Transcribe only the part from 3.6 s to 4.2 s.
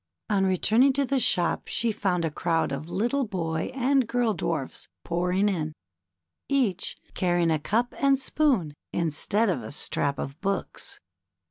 and